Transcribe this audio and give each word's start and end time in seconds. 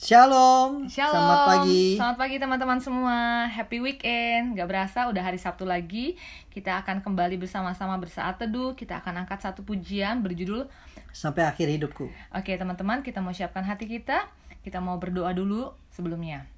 Shalom. 0.00 0.88
Shalom. 0.88 1.12
Selamat 1.12 1.40
pagi. 1.44 2.00
Selamat 2.00 2.16
pagi 2.16 2.36
teman-teman 2.40 2.80
semua. 2.80 3.44
Happy 3.52 3.84
weekend. 3.84 4.56
Gak 4.56 4.64
berasa 4.64 5.12
udah 5.12 5.20
hari 5.20 5.36
Sabtu 5.36 5.68
lagi. 5.68 6.16
Kita 6.48 6.80
akan 6.80 7.04
kembali 7.04 7.36
bersama-sama 7.36 8.00
bersaat 8.00 8.40
teduh. 8.40 8.72
Kita 8.72 9.04
akan 9.04 9.28
angkat 9.28 9.44
satu 9.44 9.60
pujian 9.60 10.24
berjudul 10.24 10.72
Sampai 11.12 11.44
akhir 11.44 11.68
hidupku. 11.68 12.08
Oke 12.32 12.56
teman-teman, 12.56 13.04
kita 13.04 13.20
mau 13.20 13.36
siapkan 13.36 13.60
hati 13.60 13.84
kita. 13.84 14.24
Kita 14.64 14.80
mau 14.80 14.96
berdoa 14.96 15.36
dulu 15.36 15.68
sebelumnya. 15.92 16.48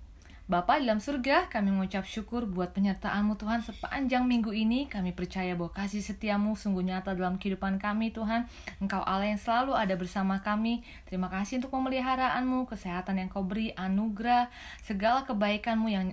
Bapa 0.52 0.76
dalam 0.76 1.00
surga, 1.00 1.48
kami 1.48 1.72
mengucap 1.72 2.04
syukur 2.04 2.44
buat 2.44 2.76
penyertaan-Mu 2.76 3.40
Tuhan 3.40 3.64
sepanjang 3.64 4.28
minggu 4.28 4.52
ini. 4.52 4.84
Kami 4.84 5.16
percaya 5.16 5.56
bahwa 5.56 5.72
kasih 5.72 6.04
setiamu 6.04 6.52
sungguh 6.60 6.84
nyata 6.84 7.16
dalam 7.16 7.40
kehidupan 7.40 7.80
kami 7.80 8.12
Tuhan. 8.12 8.44
Engkau 8.76 9.00
Allah 9.00 9.32
yang 9.32 9.40
selalu 9.40 9.72
ada 9.72 9.96
bersama 9.96 10.44
kami. 10.44 10.84
Terima 11.08 11.32
kasih 11.32 11.64
untuk 11.64 11.72
pemeliharaanmu, 11.72 12.68
kesehatan 12.68 13.24
yang 13.24 13.32
kau 13.32 13.48
beri, 13.48 13.72
anugerah, 13.80 14.52
segala 14.84 15.24
kebaikanmu 15.24 15.88
yang 15.88 16.12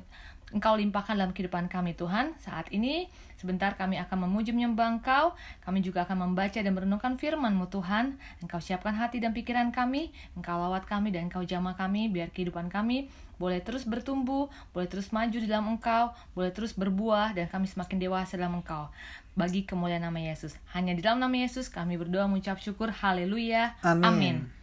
Engkau 0.50 0.78
limpahkan 0.78 1.14
dalam 1.18 1.32
kehidupan 1.32 1.70
kami 1.70 1.94
Tuhan. 1.94 2.34
Saat 2.42 2.74
ini 2.74 3.10
sebentar 3.38 3.78
kami 3.78 4.02
akan 4.02 4.30
memuji 4.30 4.54
menyembah 4.54 5.00
Engkau. 5.00 5.38
Kami 5.62 5.86
juga 5.86 6.04
akan 6.10 6.30
membaca 6.30 6.58
dan 6.58 6.74
merenungkan 6.74 7.16
firman-Mu 7.22 7.70
Tuhan. 7.70 8.18
Engkau 8.42 8.60
siapkan 8.60 8.98
hati 8.98 9.22
dan 9.22 9.34
pikiran 9.38 9.70
kami. 9.70 10.10
Engkau 10.34 10.58
lawat 10.58 10.90
kami 10.90 11.14
dan 11.14 11.30
Engkau 11.30 11.46
jamah 11.46 11.78
kami 11.78 12.10
biar 12.10 12.34
kehidupan 12.34 12.68
kami 12.74 13.10
boleh 13.40 13.64
terus 13.64 13.88
bertumbuh, 13.88 14.52
boleh 14.76 14.92
terus 14.92 15.16
maju 15.16 15.38
di 15.40 15.48
dalam 15.48 15.72
Engkau, 15.72 16.12
boleh 16.36 16.52
terus 16.52 16.76
berbuah 16.76 17.32
dan 17.32 17.48
kami 17.48 17.72
semakin 17.72 17.98
dewasa 17.98 18.36
dalam 18.36 18.60
Engkau. 18.60 18.92
Bagi 19.40 19.64
kemuliaan 19.64 20.04
nama 20.04 20.20
Yesus. 20.20 20.60
Hanya 20.76 20.92
di 20.92 21.00
dalam 21.00 21.24
nama 21.24 21.32
Yesus 21.32 21.72
kami 21.72 21.96
berdoa 21.96 22.28
mengucap 22.28 22.60
syukur. 22.60 22.92
Haleluya. 22.92 23.80
Amin. 23.80 24.59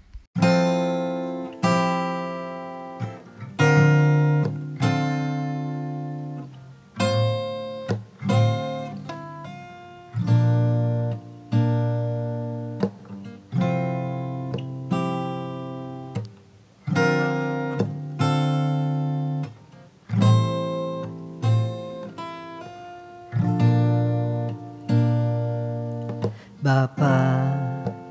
Bapa, 26.67 27.47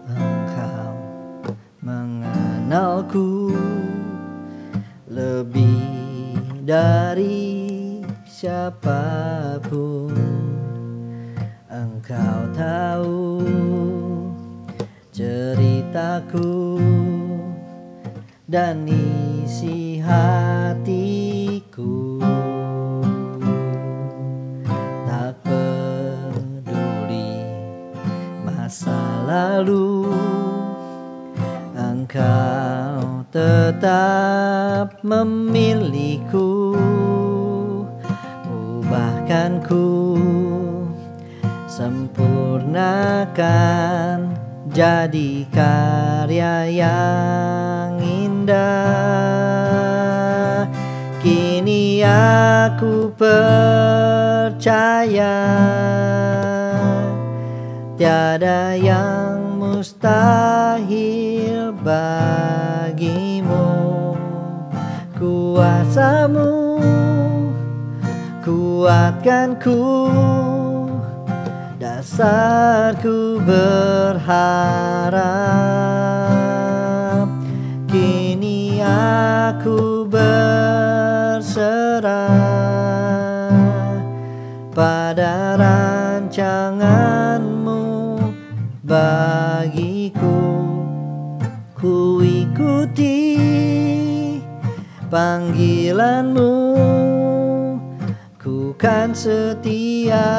engkau 0.07 0.95
mengenalku 1.83 3.51
lebih 5.11 5.83
dari 6.63 7.99
siapa 8.23 9.59
pun. 9.59 10.15
Engkau 11.67 12.39
tahu 12.55 13.43
ceritaku 15.11 16.79
dan 18.47 18.87
isi 18.87 19.99
hatiku. 19.99 20.44
Lalu 29.55 30.11
Engkau 31.79 33.23
tetap 33.31 34.99
memiliku 34.99 36.75
Ubahkanku 38.51 40.19
Sempurnakan 41.71 43.15
Jadi 44.75 45.47
karya 45.55 46.67
yang 46.67 47.95
indah. 48.03 48.67
Kini 51.23 52.03
aku 52.03 53.07
percaya 53.15 53.55
Tiada 57.95 58.75
yang 58.75 59.14
mustahil 59.85 61.69
bagimu 61.85 63.69
Kuasamu 65.13 66.81
kuatkanku 68.41 70.09
Dasarku 71.77 73.37
berharap 73.45 75.21
Kini 77.85 78.81
aku 78.81 80.09
berserah 80.09 81.45
pada 84.73 85.53
rancanganmu. 85.55 87.85
Bagiku 88.83 89.34
panggilanmu. 95.09 96.53
Ku 98.41 98.77
kan 98.77 99.13
setia 99.13 100.29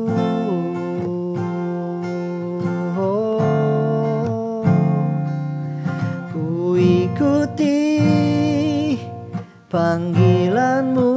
Ku 6.31 6.75
ikuti 6.75 7.79
panggilanmu. 9.71 11.15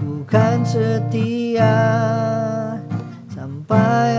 Ku 0.00 0.24
kan 0.24 0.64
setia 0.64 1.76
sampai 3.28 4.11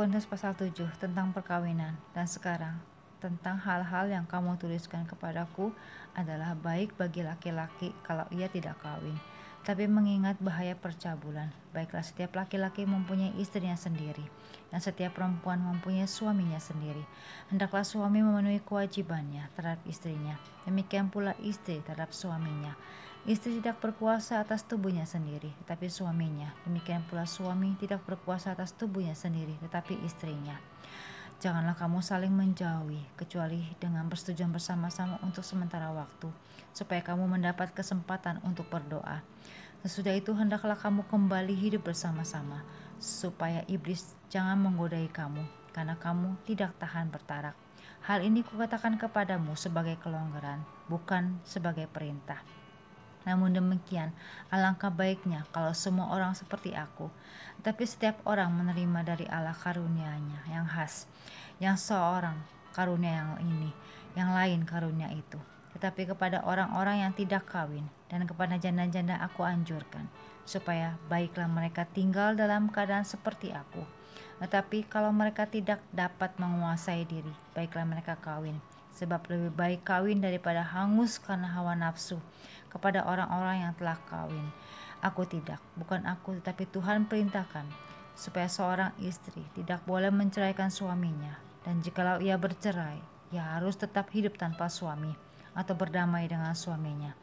Korintus 0.00 0.24
pasal 0.24 0.56
7 0.56 0.96
tentang 0.96 1.28
perkawinan. 1.36 1.92
Dan 2.16 2.24
sekarang 2.24 2.72
tentang 3.20 3.60
hal-hal 3.60 4.08
yang 4.08 4.24
kamu 4.24 4.56
tuliskan 4.56 5.04
kepadaku 5.04 5.76
adalah 6.16 6.56
baik 6.56 6.96
bagi 6.96 7.20
laki-laki 7.20 7.92
kalau 8.00 8.24
ia 8.32 8.48
tidak 8.48 8.80
kawin. 8.80 9.20
Tapi 9.60 9.84
mengingat 9.84 10.40
bahaya 10.40 10.72
percabulan 10.72 11.52
baiklah 11.76 12.00
setiap 12.00 12.32
laki-laki 12.32 12.88
mempunyai 12.88 13.36
istrinya 13.36 13.76
sendiri 13.76 14.24
dan 14.72 14.80
setiap 14.80 15.20
perempuan 15.20 15.60
mempunyai 15.60 16.08
suaminya 16.08 16.56
sendiri. 16.56 17.04
Hendaklah 17.52 17.84
suami 17.84 18.24
memenuhi 18.24 18.64
kewajibannya 18.64 19.52
terhadap 19.52 19.84
istrinya. 19.84 20.40
Demikian 20.64 21.12
pula 21.12 21.36
istri 21.44 21.84
terhadap 21.84 22.16
suaminya 22.16 22.72
Istri 23.30 23.62
tidak 23.62 23.78
berkuasa 23.78 24.42
atas 24.42 24.66
tubuhnya 24.66 25.06
sendiri, 25.06 25.54
tetapi 25.62 25.86
suaminya. 25.86 26.50
Demikian 26.66 27.06
pula 27.06 27.30
suami 27.30 27.78
tidak 27.78 28.02
berkuasa 28.02 28.58
atas 28.58 28.74
tubuhnya 28.74 29.14
sendiri, 29.14 29.54
tetapi 29.62 30.02
istrinya. 30.02 30.58
Janganlah 31.38 31.78
kamu 31.78 32.02
saling 32.02 32.34
menjauhi, 32.34 32.98
kecuali 33.14 33.62
dengan 33.78 34.10
persetujuan 34.10 34.50
bersama-sama 34.50 35.22
untuk 35.22 35.46
sementara 35.46 35.94
waktu, 35.94 36.26
supaya 36.74 37.06
kamu 37.06 37.30
mendapat 37.30 37.70
kesempatan 37.70 38.42
untuk 38.42 38.66
berdoa. 38.66 39.22
Sesudah 39.86 40.18
itu 40.18 40.34
hendaklah 40.34 40.74
kamu 40.74 41.06
kembali 41.06 41.54
hidup 41.54 41.86
bersama-sama, 41.86 42.66
supaya 42.98 43.62
iblis 43.70 44.10
jangan 44.26 44.58
menggodai 44.58 45.06
kamu, 45.06 45.46
karena 45.70 45.94
kamu 46.02 46.34
tidak 46.50 46.74
tahan 46.82 47.14
bertarak. 47.14 47.54
Hal 48.10 48.26
ini 48.26 48.42
kukatakan 48.42 48.98
kepadamu 48.98 49.54
sebagai 49.54 49.94
kelonggaran, 50.02 50.66
bukan 50.90 51.38
sebagai 51.46 51.86
perintah. 51.86 52.42
Namun 53.28 53.52
demikian, 53.52 54.16
alangkah 54.48 54.88
baiknya 54.88 55.44
kalau 55.52 55.76
semua 55.76 56.08
orang 56.08 56.32
seperti 56.32 56.72
aku, 56.72 57.12
tapi 57.60 57.84
setiap 57.84 58.16
orang 58.24 58.48
menerima 58.56 59.04
dari 59.04 59.26
Allah 59.28 59.52
karunia-Nya 59.52 60.48
yang 60.48 60.64
khas, 60.64 61.04
yang 61.60 61.76
seorang 61.76 62.40
karunia 62.72 63.20
yang 63.20 63.30
ini, 63.44 63.70
yang 64.16 64.32
lain 64.32 64.64
karunia 64.64 65.12
itu. 65.12 65.40
tetapi 65.70 66.02
kepada 66.12 66.42
orang-orang 66.44 67.06
yang 67.06 67.12
tidak 67.14 67.46
kawin 67.46 67.86
dan 68.10 68.26
kepada 68.26 68.58
janda-janda 68.58 69.16
aku 69.22 69.46
anjurkan, 69.46 70.10
supaya 70.42 70.98
baiklah 71.06 71.46
mereka 71.46 71.86
tinggal 71.86 72.34
dalam 72.34 72.68
keadaan 72.68 73.06
seperti 73.06 73.54
aku. 73.54 73.86
Tetapi 74.42 74.90
kalau 74.90 75.14
mereka 75.14 75.46
tidak 75.46 75.78
dapat 75.94 76.34
menguasai 76.42 77.06
diri, 77.06 77.30
baiklah 77.54 77.86
mereka 77.86 78.18
kawin, 78.18 78.58
sebab 78.92 79.24
lebih 79.30 79.52
baik 79.54 79.80
kawin 79.86 80.20
daripada 80.20 80.60
hangus 80.60 81.22
karena 81.22 81.48
hawa 81.48 81.72
nafsu 81.78 82.18
kepada 82.70 83.04
orang-orang 83.04 83.66
yang 83.68 83.72
telah 83.76 83.98
kawin. 84.08 84.48
Aku 85.02 85.26
tidak, 85.26 85.58
bukan 85.74 86.06
aku, 86.06 86.38
tetapi 86.40 86.70
Tuhan 86.70 87.10
perintahkan 87.10 87.66
supaya 88.14 88.46
seorang 88.52 88.92
istri 89.00 89.40
tidak 89.56 89.80
boleh 89.88 90.12
menceraikan 90.12 90.68
suaminya, 90.68 91.40
dan 91.64 91.80
jikalau 91.80 92.20
ia 92.20 92.36
bercerai, 92.36 93.00
ia 93.32 93.56
harus 93.56 93.80
tetap 93.80 94.12
hidup 94.12 94.36
tanpa 94.36 94.68
suami 94.68 95.16
atau 95.56 95.74
berdamai 95.74 96.28
dengan 96.28 96.52
suaminya. 96.54 97.16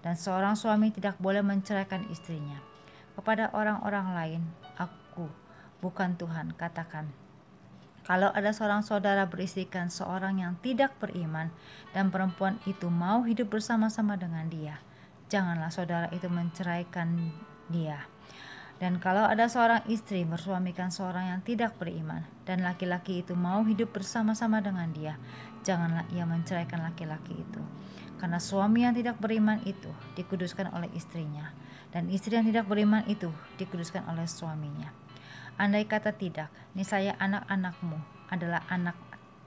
Dan 0.00 0.16
seorang 0.16 0.56
suami 0.56 0.88
tidak 0.90 1.20
boleh 1.20 1.44
menceraikan 1.44 2.08
istrinya. 2.08 2.56
Kepada 3.12 3.52
orang-orang 3.52 4.06
lain, 4.16 4.42
aku 4.80 5.28
bukan 5.84 6.16
Tuhan, 6.16 6.56
katakan. 6.56 7.12
Kalau 8.08 8.32
ada 8.32 8.50
seorang 8.50 8.80
saudara 8.80 9.28
beristrikan 9.28 9.92
seorang 9.92 10.40
yang 10.40 10.56
tidak 10.64 10.96
beriman 10.96 11.52
dan 11.92 12.08
perempuan 12.08 12.56
itu 12.64 12.88
mau 12.88 13.22
hidup 13.28 13.52
bersama-sama 13.52 14.16
dengan 14.16 14.48
dia, 14.48 14.80
janganlah 15.30 15.70
saudara 15.70 16.10
itu 16.10 16.26
menceraikan 16.26 17.30
dia. 17.70 18.04
Dan 18.80 18.96
kalau 18.96 19.28
ada 19.28 19.44
seorang 19.44 19.84
istri 19.92 20.24
bersuamikan 20.24 20.88
seorang 20.88 21.30
yang 21.36 21.40
tidak 21.44 21.76
beriman 21.76 22.24
dan 22.48 22.64
laki-laki 22.64 23.20
itu 23.20 23.36
mau 23.36 23.60
hidup 23.62 23.92
bersama-sama 23.92 24.58
dengan 24.64 24.88
dia, 24.90 25.14
janganlah 25.62 26.08
ia 26.10 26.24
menceraikan 26.24 26.82
laki-laki 26.82 27.36
itu. 27.36 27.62
Karena 28.16 28.40
suami 28.40 28.84
yang 28.84 28.96
tidak 28.96 29.20
beriman 29.20 29.60
itu 29.68 29.88
dikuduskan 30.16 30.72
oleh 30.72 30.88
istrinya, 30.96 31.52
dan 31.92 32.08
istri 32.08 32.36
yang 32.36 32.48
tidak 32.48 32.68
beriman 32.68 33.04
itu 33.04 33.28
dikuduskan 33.60 34.04
oleh 34.08 34.24
suaminya. 34.24 34.92
Andai 35.60 35.84
kata 35.84 36.16
tidak, 36.16 36.48
niscaya 36.72 37.12
anak-anakmu 37.20 38.00
adalah 38.32 38.64
anak 38.72 38.96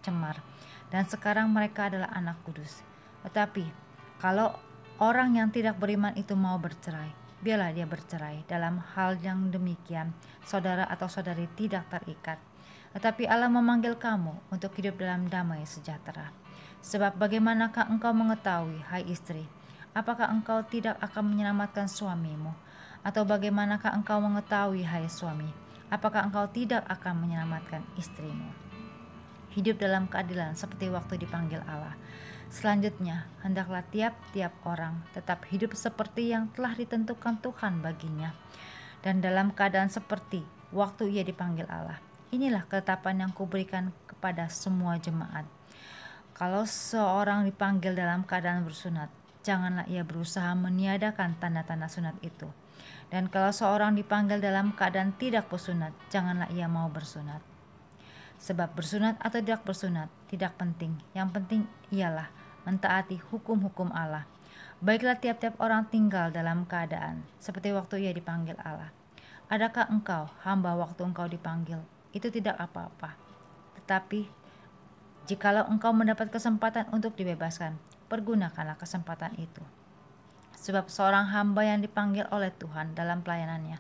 cemar, 0.06 0.46
dan 0.94 1.10
sekarang 1.10 1.50
mereka 1.50 1.90
adalah 1.90 2.14
anak 2.14 2.38
kudus. 2.46 2.86
Tetapi 3.26 3.66
kalau 4.22 4.54
orang 5.02 5.40
yang 5.40 5.50
tidak 5.50 5.82
beriman 5.82 6.14
itu 6.14 6.38
mau 6.38 6.60
bercerai, 6.62 7.10
biarlah 7.42 7.74
dia 7.74 7.88
bercerai. 7.90 8.46
Dalam 8.46 8.78
hal 8.94 9.18
yang 9.24 9.50
demikian, 9.50 10.14
saudara 10.46 10.86
atau 10.86 11.10
saudari 11.10 11.50
tidak 11.58 11.90
terikat. 11.90 12.38
Tetapi 12.94 13.26
Allah 13.26 13.50
memanggil 13.50 13.98
kamu 13.98 14.54
untuk 14.54 14.70
hidup 14.78 15.02
dalam 15.02 15.26
damai 15.26 15.66
sejahtera. 15.66 16.30
Sebab 16.84 17.18
bagaimanakah 17.18 17.90
engkau 17.90 18.14
mengetahui, 18.14 18.84
hai 18.92 19.08
istri, 19.10 19.48
apakah 19.98 20.30
engkau 20.30 20.62
tidak 20.68 21.00
akan 21.02 21.34
menyelamatkan 21.34 21.90
suamimu? 21.90 22.54
Atau 23.02 23.24
bagaimanakah 23.26 23.98
engkau 23.98 24.20
mengetahui, 24.22 24.86
hai 24.86 25.10
suami, 25.10 25.48
apakah 25.90 26.28
engkau 26.28 26.46
tidak 26.52 26.86
akan 26.86 27.24
menyelamatkan 27.24 27.82
istrimu? 27.98 28.52
Hidup 29.54 29.80
dalam 29.80 30.10
keadilan 30.10 30.58
seperti 30.58 30.90
waktu 30.90 31.22
dipanggil 31.22 31.62
Allah. 31.66 31.94
Selanjutnya, 32.54 33.26
hendaklah 33.42 33.82
tiap-tiap 33.90 34.54
orang 34.62 35.02
tetap 35.10 35.42
hidup 35.50 35.74
seperti 35.74 36.30
yang 36.38 36.54
telah 36.54 36.78
ditentukan 36.78 37.42
Tuhan 37.42 37.82
baginya, 37.82 38.30
dan 39.02 39.26
dalam 39.26 39.50
keadaan 39.50 39.90
seperti 39.90 40.46
waktu 40.70 41.10
ia 41.10 41.26
dipanggil 41.26 41.66
Allah. 41.66 41.98
Inilah 42.30 42.70
ketetapan 42.70 43.26
yang 43.26 43.32
kuberikan 43.34 43.90
kepada 44.06 44.54
semua 44.54 45.02
jemaat. 45.02 45.50
Kalau 46.38 46.70
seorang 46.70 47.42
dipanggil 47.50 47.98
dalam 47.98 48.22
keadaan 48.22 48.70
bersunat, 48.70 49.10
janganlah 49.42 49.90
ia 49.90 50.06
berusaha 50.06 50.54
meniadakan 50.54 51.34
tanda-tanda 51.42 51.90
sunat 51.90 52.18
itu 52.22 52.46
dan 53.14 53.30
kalau 53.30 53.54
seorang 53.54 53.94
dipanggil 53.94 54.42
dalam 54.42 54.74
keadaan 54.74 55.14
tidak 55.22 55.46
bersunat, 55.46 55.94
janganlah 56.10 56.50
ia 56.50 56.66
mau 56.66 56.90
bersunat. 56.90 57.46
Sebab 58.42 58.74
bersunat 58.74 59.22
atau 59.22 59.38
tidak 59.38 59.62
bersunat 59.62 60.10
tidak 60.34 60.58
penting. 60.58 60.98
Yang 61.14 61.30
penting 61.38 61.62
ialah 61.94 62.34
mentaati 62.64 63.20
hukum-hukum 63.32 63.92
Allah. 63.92 64.28
Baiklah 64.84 65.16
tiap-tiap 65.16 65.56
orang 65.64 65.88
tinggal 65.88 66.32
dalam 66.32 66.68
keadaan 66.68 67.24
seperti 67.40 67.72
waktu 67.72 68.04
ia 68.04 68.12
dipanggil 68.12 68.60
Allah. 68.60 68.92
Adakah 69.48 69.88
engkau 69.92 70.28
hamba 70.44 70.76
waktu 70.76 71.08
engkau 71.08 71.28
dipanggil? 71.28 71.80
Itu 72.12 72.28
tidak 72.28 72.60
apa-apa. 72.60 73.16
Tetapi 73.80 74.28
jikalau 75.30 75.68
engkau 75.72 75.96
mendapat 75.96 76.32
kesempatan 76.32 76.92
untuk 76.92 77.16
dibebaskan, 77.16 77.80
pergunakanlah 78.12 78.76
kesempatan 78.76 79.36
itu. 79.40 79.64
Sebab 80.60 80.88
seorang 80.88 81.32
hamba 81.32 81.68
yang 81.68 81.84
dipanggil 81.84 82.28
oleh 82.32 82.52
Tuhan 82.56 82.96
dalam 82.96 83.20
pelayanannya 83.24 83.80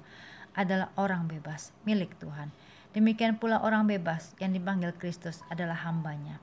adalah 0.53 0.93
orang 0.99 1.25
bebas, 1.31 1.71
milik 1.87 2.15
Tuhan. 2.19 2.51
Demikian 2.93 3.41
pula 3.41 3.57
orang 3.63 3.89
bebas 3.89 4.37
yang 4.37 4.53
dipanggil 4.53 4.93
Kristus 4.93 5.41
adalah 5.49 5.79
hambanya. 5.81 6.37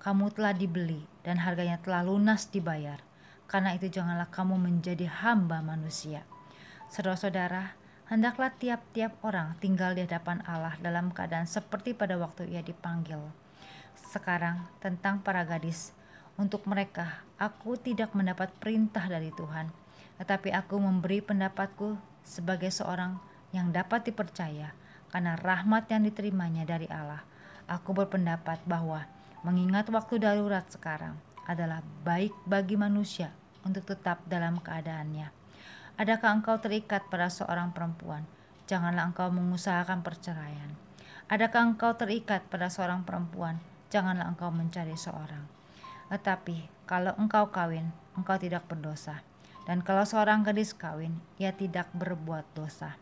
Kamu 0.00 0.32
telah 0.32 0.56
dibeli 0.56 1.04
dan 1.20 1.36
harganya 1.36 1.76
telah 1.84 2.00
lunas 2.00 2.48
dibayar. 2.48 3.04
Karena 3.44 3.76
itu 3.76 3.92
janganlah 3.92 4.32
kamu 4.32 4.56
menjadi 4.56 5.04
hamba 5.04 5.60
manusia. 5.60 6.24
Saudara-saudara, 6.88 7.76
hendaklah 8.08 8.48
tiap-tiap 8.56 9.20
orang 9.20 9.60
tinggal 9.60 9.92
di 9.92 10.08
hadapan 10.08 10.40
Allah 10.48 10.74
dalam 10.80 11.12
keadaan 11.12 11.44
seperti 11.44 11.92
pada 11.92 12.16
waktu 12.16 12.48
ia 12.48 12.64
dipanggil. 12.64 13.20
Sekarang 13.92 14.64
tentang 14.80 15.20
para 15.20 15.44
gadis, 15.44 15.92
untuk 16.40 16.64
mereka 16.64 17.20
aku 17.36 17.76
tidak 17.76 18.16
mendapat 18.16 18.48
perintah 18.56 19.04
dari 19.04 19.28
Tuhan, 19.36 19.68
tetapi 20.16 20.48
aku 20.56 20.80
memberi 20.80 21.20
pendapatku 21.20 22.00
sebagai 22.24 22.72
seorang 22.72 23.20
yang 23.52 23.68
dapat 23.68 24.08
dipercaya 24.08 24.72
karena 25.12 25.36
rahmat 25.36 25.90
yang 25.92 26.08
diterimanya 26.08 26.64
dari 26.64 26.88
Allah. 26.88 27.20
Aku 27.68 27.92
berpendapat 27.92 28.64
bahwa 28.64 29.04
mengingat 29.46 29.88
waktu 29.88 30.20
darurat 30.20 30.66
sekarang 30.68 31.16
adalah 31.48 31.80
baik 32.04 32.32
bagi 32.46 32.76
manusia 32.76 33.32
untuk 33.66 33.84
tetap 33.88 34.22
dalam 34.28 34.60
keadaannya. 34.60 35.28
Adakah 36.00 36.40
engkau 36.40 36.56
terikat 36.60 37.04
pada 37.12 37.28
seorang 37.28 37.72
perempuan? 37.76 38.24
Janganlah 38.64 39.10
engkau 39.10 39.28
mengusahakan 39.28 40.00
perceraian. 40.00 40.72
Adakah 41.28 41.74
engkau 41.74 41.92
terikat 41.96 42.46
pada 42.48 42.72
seorang 42.72 43.04
perempuan? 43.04 43.60
Janganlah 43.92 44.30
engkau 44.30 44.48
mencari 44.48 44.94
seorang. 44.96 45.44
Tetapi 46.08 46.88
kalau 46.88 47.12
engkau 47.18 47.52
kawin, 47.52 47.92
engkau 48.16 48.38
tidak 48.38 48.64
berdosa 48.70 49.22
dan 49.70 49.84
kalau 49.84 50.02
seorang 50.02 50.42
gadis 50.42 50.72
kawin, 50.72 51.20
ia 51.36 51.52
tidak 51.54 51.86
berbuat 51.94 52.42
dosa. 52.58 52.96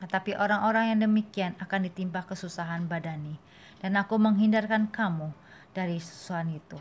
Tetapi 0.00 0.40
orang-orang 0.40 0.94
yang 0.94 1.04
demikian 1.04 1.52
akan 1.60 1.84
ditimpa 1.84 2.24
kesusahan 2.26 2.88
badani, 2.88 3.36
dan 3.84 4.00
aku 4.00 4.18
menghindarkan 4.18 4.90
kamu 4.90 5.36
dari 5.72 5.98
sesuatu 5.98 6.52
itu. 6.52 6.78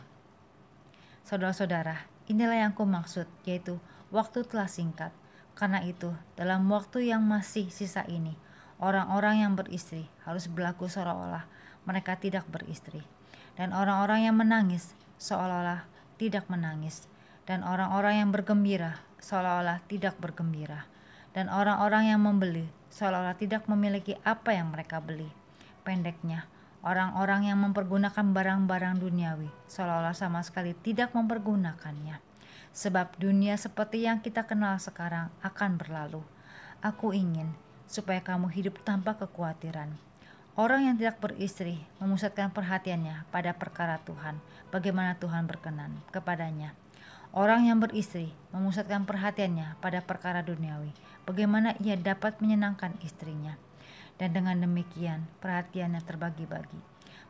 Saudara-saudara, 1.28 2.08
inilah 2.28 2.68
yang 2.68 2.72
aku 2.76 2.84
maksud, 2.84 3.28
yaitu 3.48 3.80
waktu 4.12 4.44
telah 4.48 4.68
singkat. 4.68 5.16
Karena 5.56 5.84
itu, 5.84 6.12
dalam 6.40 6.68
waktu 6.72 7.12
yang 7.12 7.24
masih 7.24 7.68
sisa 7.72 8.04
ini, 8.08 8.36
orang-orang 8.80 9.44
yang 9.44 9.54
beristri 9.56 10.08
harus 10.28 10.48
berlaku 10.52 10.88
seolah-olah 10.88 11.48
mereka 11.88 12.20
tidak 12.20 12.48
beristri. 12.52 13.04
Dan 13.56 13.76
orang-orang 13.76 14.28
yang 14.28 14.36
menangis 14.36 14.96
seolah-olah 15.20 15.86
tidak 16.16 16.48
menangis 16.48 17.12
dan 17.46 17.66
orang-orang 17.66 18.22
yang 18.22 18.30
bergembira 18.30 19.02
seolah-olah 19.22 19.86
tidak 19.86 20.18
bergembira, 20.18 20.90
dan 21.32 21.48
orang-orang 21.48 22.10
yang 22.10 22.22
membeli 22.26 22.66
seolah-olah 22.90 23.38
tidak 23.38 23.70
memiliki 23.70 24.18
apa 24.26 24.58
yang 24.58 24.74
mereka 24.74 24.98
beli. 24.98 25.30
Pendeknya, 25.86 26.50
orang-orang 26.82 27.50
yang 27.50 27.62
mempergunakan 27.62 28.34
barang-barang 28.34 29.02
duniawi 29.02 29.50
seolah-olah 29.70 30.14
sama 30.18 30.42
sekali 30.46 30.78
tidak 30.78 31.14
mempergunakannya. 31.14 32.20
Sebab 32.72 33.20
dunia 33.20 33.60
seperti 33.60 34.08
yang 34.08 34.24
kita 34.24 34.48
kenal 34.48 34.80
sekarang 34.80 35.34
akan 35.44 35.76
berlalu. 35.76 36.24
Aku 36.80 37.12
ingin 37.12 37.52
supaya 37.86 38.24
kamu 38.24 38.48
hidup 38.50 38.82
tanpa 38.82 39.20
kekhawatiran. 39.20 39.92
Orang 40.56 40.88
yang 40.88 40.96
tidak 41.00 41.20
beristri 41.20 41.80
memusatkan 42.00 42.52
perhatiannya 42.52 43.28
pada 43.32 43.56
perkara 43.56 44.00
Tuhan, 44.04 44.40
bagaimana 44.72 45.16
Tuhan 45.20 45.48
berkenan 45.48 45.96
kepadanya 46.12 46.76
Orang 47.32 47.64
yang 47.64 47.80
beristri 47.80 48.36
memusatkan 48.52 49.08
perhatiannya 49.08 49.80
pada 49.80 50.04
perkara 50.04 50.44
duniawi, 50.44 50.92
bagaimana 51.24 51.80
ia 51.80 51.96
dapat 51.96 52.44
menyenangkan 52.44 52.92
istrinya. 53.00 53.56
Dan 54.22 54.38
dengan 54.38 54.62
demikian, 54.62 55.26
perhatiannya 55.42 55.98
terbagi-bagi. 56.06 56.78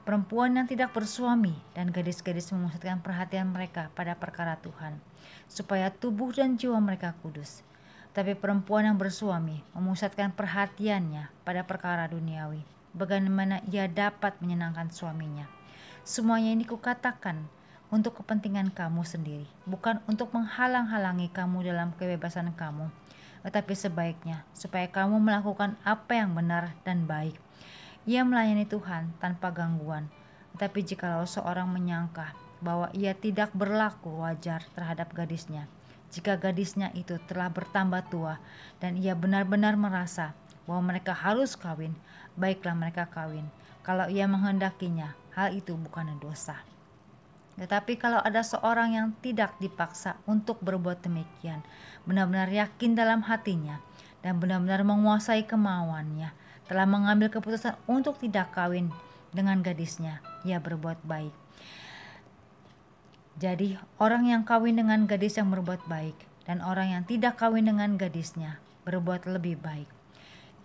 Perempuan 0.04 0.60
yang 0.60 0.68
tidak 0.68 0.92
bersuami 0.92 1.56
dan 1.72 1.88
gadis-gadis 1.88 2.52
memusatkan 2.52 3.00
perhatian 3.00 3.48
mereka 3.48 3.88
pada 3.96 4.12
perkara 4.20 4.60
Tuhan, 4.60 5.00
supaya 5.48 5.88
tubuh 5.88 6.36
dan 6.36 6.60
jiwa 6.60 6.76
mereka 6.84 7.16
kudus. 7.24 7.64
Tapi 8.12 8.36
perempuan 8.36 8.92
yang 8.92 9.00
bersuami 9.00 9.64
memusatkan 9.72 10.36
perhatiannya 10.36 11.32
pada 11.48 11.64
perkara 11.64 12.12
duniawi, 12.12 12.60
bagaimana 12.92 13.64
ia 13.72 13.88
dapat 13.88 14.36
menyenangkan 14.44 14.92
suaminya. 14.92 15.48
Semuanya 16.04 16.52
ini 16.52 16.68
kukatakan 16.68 17.48
untuk 17.88 18.20
kepentingan 18.20 18.76
kamu 18.76 19.08
sendiri, 19.08 19.48
bukan 19.64 20.04
untuk 20.12 20.36
menghalang-halangi 20.36 21.32
kamu 21.32 21.72
dalam 21.72 21.96
kebebasan 21.96 22.52
kamu, 22.52 22.92
tetapi 23.42 23.74
sebaiknya 23.74 24.46
supaya 24.54 24.90
kamu 24.90 25.18
melakukan 25.22 25.78
apa 25.86 26.18
yang 26.18 26.34
benar 26.34 26.74
dan 26.86 27.06
baik. 27.06 27.38
Ia 28.10 28.26
melayani 28.26 28.66
Tuhan 28.66 29.14
tanpa 29.22 29.54
gangguan, 29.54 30.10
tetapi 30.58 30.82
jikalau 30.82 31.26
seorang 31.30 31.70
menyangka 31.70 32.34
bahwa 32.62 32.90
ia 32.94 33.14
tidak 33.14 33.54
berlaku 33.54 34.22
wajar 34.22 34.66
terhadap 34.74 35.14
gadisnya, 35.14 35.70
jika 36.12 36.36
gadisnya 36.36 36.92
itu 36.92 37.16
telah 37.24 37.48
bertambah 37.48 38.04
tua 38.12 38.36
dan 38.84 39.00
ia 39.00 39.16
benar-benar 39.16 39.80
merasa 39.80 40.36
bahwa 40.68 40.94
mereka 40.94 41.16
harus 41.16 41.56
kawin, 41.56 41.96
baiklah 42.36 42.76
mereka 42.76 43.08
kawin. 43.08 43.48
Kalau 43.82 44.06
ia 44.12 44.28
menghendakinya, 44.30 45.16
hal 45.34 45.56
itu 45.58 45.74
bukan 45.74 46.14
dosa. 46.22 46.60
Tetapi 47.62 48.02
kalau 48.02 48.18
ada 48.18 48.42
seorang 48.42 48.98
yang 48.98 49.08
tidak 49.22 49.54
dipaksa 49.62 50.18
untuk 50.26 50.58
berbuat 50.66 51.06
demikian, 51.06 51.62
benar-benar 52.10 52.50
yakin 52.50 52.98
dalam 52.98 53.22
hatinya 53.22 53.78
dan 54.26 54.42
benar-benar 54.42 54.82
menguasai 54.82 55.46
kemauannya, 55.46 56.34
telah 56.66 56.90
mengambil 56.90 57.30
keputusan 57.30 57.78
untuk 57.86 58.18
tidak 58.18 58.50
kawin 58.58 58.90
dengan 59.30 59.62
gadisnya, 59.62 60.26
ia 60.42 60.58
berbuat 60.58 61.06
baik. 61.06 61.38
Jadi, 63.38 63.78
orang 64.02 64.26
yang 64.26 64.42
kawin 64.42 64.82
dengan 64.82 65.06
gadis 65.06 65.38
yang 65.38 65.54
berbuat 65.54 65.86
baik 65.86 66.18
dan 66.50 66.66
orang 66.66 66.98
yang 66.98 67.04
tidak 67.06 67.38
kawin 67.38 67.70
dengan 67.70 67.94
gadisnya 67.94 68.58
berbuat 68.90 69.30
lebih 69.30 69.62
baik. 69.62 69.90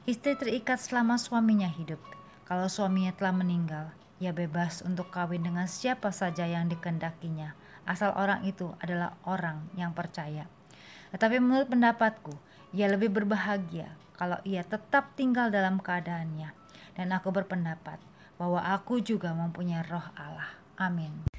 Istri 0.08 0.40
terikat 0.40 0.80
selama 0.80 1.20
suaminya 1.20 1.68
hidup. 1.68 2.00
Kalau 2.48 2.72
suaminya 2.72 3.12
telah 3.12 3.34
meninggal, 3.36 3.92
ia 4.16 4.32
bebas 4.32 4.80
untuk 4.80 5.12
kawin 5.12 5.44
dengan 5.44 5.68
siapa 5.68 6.08
saja 6.08 6.48
yang 6.48 6.72
dikendakinya, 6.72 7.52
asal 7.84 8.16
orang 8.16 8.44
itu 8.48 8.72
adalah 8.80 9.16
orang 9.28 9.68
yang 9.76 9.92
percaya. 9.92 10.48
Tetapi 11.12 11.36
menurut 11.38 11.68
pendapatku, 11.68 12.32
ia 12.72 12.88
lebih 12.88 13.12
berbahagia 13.12 13.92
kalau 14.16 14.40
ia 14.42 14.64
tetap 14.64 15.12
tinggal 15.14 15.52
dalam 15.52 15.76
keadaannya. 15.78 16.50
Dan 16.96 17.12
aku 17.12 17.28
berpendapat 17.28 18.00
bahwa 18.40 18.64
aku 18.64 19.04
juga 19.04 19.36
mempunyai 19.36 19.84
roh 19.84 20.04
Allah. 20.16 20.56
Amin. 20.80 21.35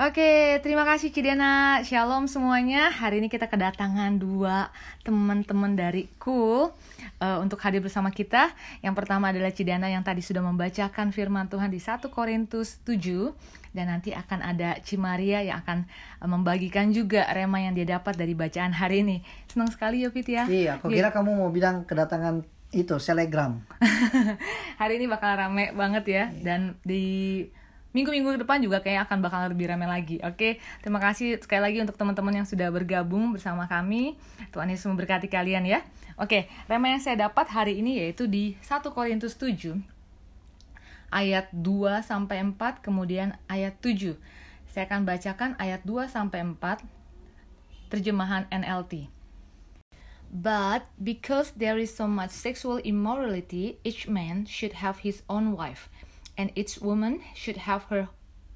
Oke, 0.00 0.56
terima 0.64 0.88
kasih 0.88 1.12
Cidena. 1.12 1.84
Shalom 1.84 2.24
semuanya. 2.24 2.88
Hari 2.88 3.20
ini 3.20 3.28
kita 3.28 3.52
kedatangan 3.52 4.16
dua 4.16 4.72
teman-teman 5.04 5.76
dari 5.76 6.08
Cool 6.16 6.72
uh, 7.20 7.36
untuk 7.44 7.60
hadir 7.60 7.84
bersama 7.84 8.08
kita. 8.08 8.48
Yang 8.80 8.96
pertama 8.96 9.28
adalah 9.28 9.52
Cidana 9.52 9.92
yang 9.92 10.00
tadi 10.00 10.24
sudah 10.24 10.40
membacakan 10.40 11.12
firman 11.12 11.52
Tuhan 11.52 11.68
di 11.68 11.76
1 11.76 12.00
Korintus 12.08 12.80
7 12.88 13.76
dan 13.76 13.92
nanti 13.92 14.16
akan 14.16 14.40
ada 14.40 14.80
Cimaria 14.80 15.44
yang 15.44 15.60
akan 15.60 15.84
uh, 16.24 16.28
membagikan 16.32 16.96
juga 16.96 17.28
rema 17.36 17.60
yang 17.60 17.76
dia 17.76 18.00
dapat 18.00 18.16
dari 18.16 18.32
bacaan 18.32 18.72
hari 18.72 19.04
ini. 19.04 19.20
Senang 19.52 19.68
sekali 19.68 20.00
ya 20.00 20.08
Fit 20.08 20.24
ya. 20.24 20.48
Iya, 20.48 20.80
aku 20.80 20.88
kira 20.88 21.12
kamu 21.12 21.44
mau 21.44 21.52
bilang 21.52 21.84
kedatangan 21.84 22.40
itu 22.72 22.96
selegram. 22.96 23.68
hari 24.80 24.96
ini 24.96 25.12
bakal 25.12 25.36
rame 25.36 25.76
banget 25.76 26.04
ya 26.08 26.24
dan 26.40 26.80
di 26.88 27.44
minggu-minggu 27.90 28.46
depan 28.46 28.62
juga 28.62 28.78
kayak 28.78 29.10
akan 29.10 29.18
bakal 29.18 29.40
lebih 29.50 29.70
ramai 29.70 29.90
lagi. 29.90 30.16
Oke, 30.22 30.62
terima 30.82 31.02
kasih 31.02 31.42
sekali 31.42 31.62
lagi 31.62 31.78
untuk 31.82 31.98
teman-teman 31.98 32.42
yang 32.42 32.46
sudah 32.46 32.70
bergabung 32.70 33.34
bersama 33.34 33.66
kami. 33.66 34.14
Tuhan 34.54 34.70
Yesus 34.70 34.86
memberkati 34.86 35.26
kalian 35.26 35.66
ya. 35.66 35.82
Oke, 36.14 36.46
rema 36.70 36.94
yang 36.94 37.02
saya 37.02 37.18
dapat 37.26 37.50
hari 37.50 37.82
ini 37.82 37.98
yaitu 37.98 38.30
di 38.30 38.54
1 38.62 38.94
Korintus 38.94 39.34
7 39.34 39.74
ayat 41.10 41.50
2 41.50 42.06
sampai 42.06 42.38
4 42.46 42.84
kemudian 42.84 43.34
ayat 43.50 43.74
7. 43.82 44.14
Saya 44.70 44.86
akan 44.86 45.02
bacakan 45.02 45.50
ayat 45.58 45.82
2 45.82 46.06
sampai 46.06 46.46
4 46.46 46.86
terjemahan 47.90 48.46
NLT. 48.54 49.10
But 50.30 50.86
because 50.94 51.50
there 51.58 51.74
is 51.74 51.90
so 51.90 52.06
much 52.06 52.30
sexual 52.30 52.78
immorality, 52.86 53.82
each 53.82 54.06
man 54.06 54.46
should 54.46 54.78
have 54.78 55.02
his 55.02 55.26
own 55.26 55.58
wife 55.58 55.90
and 56.40 56.56
each 56.56 56.80
woman 56.80 57.20
should 57.36 57.68
have 57.68 57.84
her 57.92 58.08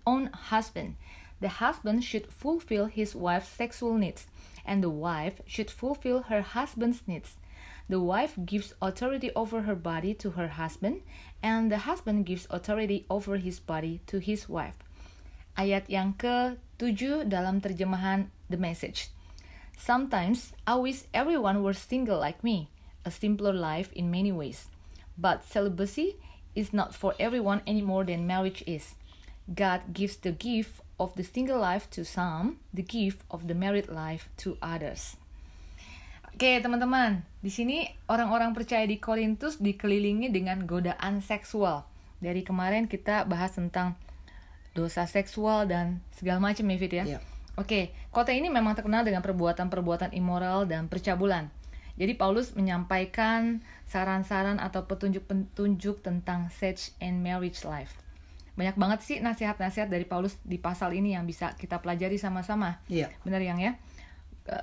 own 0.08 0.32
husband. 0.32 0.96
The 1.44 1.60
husband 1.60 2.00
should 2.00 2.32
fulfill 2.32 2.88
his 2.88 3.12
wife's 3.12 3.52
sexual 3.52 4.00
needs, 4.00 4.24
and 4.64 4.80
the 4.80 4.88
wife 4.88 5.44
should 5.44 5.68
fulfill 5.68 6.32
her 6.32 6.40
husband's 6.40 7.04
needs. 7.04 7.36
The 7.92 8.00
wife 8.00 8.40
gives 8.40 8.72
authority 8.80 9.28
over 9.36 9.68
her 9.68 9.76
body 9.76 10.16
to 10.24 10.40
her 10.40 10.48
husband, 10.48 11.04
and 11.44 11.68
the 11.68 11.84
husband 11.84 12.24
gives 12.24 12.48
authority 12.48 13.04
over 13.12 13.36
his 13.36 13.60
body 13.60 14.00
to 14.08 14.16
his 14.16 14.48
wife. 14.48 14.80
Ayat 15.60 15.84
yang 15.92 16.16
ke-7 16.16 17.28
dalam 17.28 17.60
terjemahan 17.60 18.32
The 18.48 18.56
Message. 18.56 19.12
Sometimes 19.76 20.56
I 20.64 20.80
wish 20.80 21.04
everyone 21.12 21.60
were 21.60 21.76
single 21.76 22.16
like 22.16 22.40
me, 22.40 22.72
a 23.04 23.12
simpler 23.12 23.52
life 23.52 23.92
in 23.92 24.08
many 24.08 24.32
ways. 24.32 24.72
But 25.20 25.44
celibacy 25.44 26.16
is 26.54 26.73
not 26.73 26.94
for 26.94 27.14
everyone 27.18 27.61
any 27.66 27.82
more 27.82 28.02
than 28.06 28.26
marriage 28.26 28.64
is. 28.66 28.94
God 29.50 29.92
gives 29.92 30.16
the 30.23 30.32
gift 30.32 30.80
of 30.96 31.12
the 31.18 31.26
single 31.26 31.61
life 31.61 31.90
to 31.92 32.06
some, 32.06 32.62
the 32.73 32.87
gift 32.87 33.20
of 33.30 33.46
the 33.50 33.54
married 33.54 33.90
life 33.92 34.30
to 34.40 34.56
others. 34.64 35.18
Oke, 36.34 36.58
teman-teman, 36.58 37.23
di 37.38 37.50
sini 37.52 37.87
orang-orang 38.11 38.58
percaya 38.58 38.82
di 38.90 38.99
Korintus 38.99 39.62
dikelilingi 39.62 40.34
dengan 40.34 40.66
godaan 40.66 41.23
seksual. 41.23 41.87
Dari 42.18 42.42
kemarin 42.42 42.90
kita 42.90 43.23
bahas 43.30 43.54
tentang 43.54 43.94
dosa 44.75 45.06
seksual 45.06 45.70
dan 45.70 46.02
segala 46.11 46.42
macam 46.42 46.66
ya 46.66 46.78
Fit 46.82 46.90
ya. 46.90 47.04
Iya. 47.06 47.20
Oke, 47.54 47.94
kota 48.11 48.34
ini 48.34 48.50
memang 48.50 48.75
terkenal 48.75 49.06
dengan 49.06 49.23
perbuatan-perbuatan 49.23 50.11
immoral 50.11 50.66
dan 50.66 50.90
percabulan. 50.90 51.54
Jadi 51.94 52.18
Paulus 52.18 52.58
menyampaikan 52.58 53.62
saran-saran 53.86 54.58
atau 54.58 54.86
petunjuk-petunjuk 54.90 56.02
tentang 56.02 56.50
sex 56.50 56.90
and 56.98 57.22
marriage 57.22 57.62
life. 57.62 57.94
Banyak 58.54 58.78
banget 58.78 59.00
sih 59.02 59.16
nasihat-nasihat 59.18 59.90
dari 59.90 60.06
Paulus 60.06 60.38
di 60.46 60.58
pasal 60.58 60.94
ini 60.94 61.14
yang 61.14 61.26
bisa 61.26 61.54
kita 61.58 61.82
pelajari 61.82 62.18
sama-sama. 62.18 62.82
Iya. 62.86 63.10
Benar 63.26 63.42
yang 63.42 63.58
ya? 63.58 63.78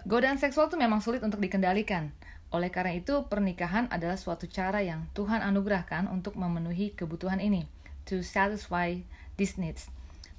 Godaan 0.07 0.37
seksual 0.37 0.69
itu 0.69 0.77
memang 0.77 0.99
sulit 1.03 1.19
untuk 1.23 1.41
dikendalikan. 1.41 2.13
Oleh 2.51 2.67
karena 2.67 2.99
itu, 2.99 3.25
pernikahan 3.31 3.87
adalah 3.87 4.19
suatu 4.19 4.43
cara 4.45 4.83
yang 4.83 5.07
Tuhan 5.15 5.39
anugerahkan 5.39 6.11
untuk 6.11 6.35
memenuhi 6.35 6.91
kebutuhan 6.91 7.39
ini, 7.39 7.63
to 8.03 8.19
satisfy 8.19 8.99
these 9.39 9.55
needs. 9.55 9.87